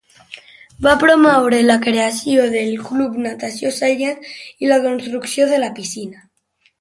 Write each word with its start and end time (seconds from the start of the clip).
Va 0.85 0.93
promoure 1.03 1.59
la 1.65 1.75
creació 1.83 2.45
del 2.55 2.71
Club 2.87 3.19
Natació 3.25 3.71
Sallent 3.75 4.25
i 4.65 4.71
la 4.73 4.79
construcció 4.87 5.47
de 5.53 5.61
la 5.65 5.69
piscina. 5.81 6.25